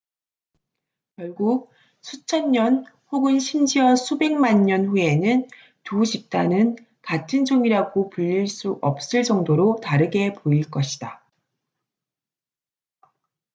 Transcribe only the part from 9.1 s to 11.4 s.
정도로 다르게 보일 것이다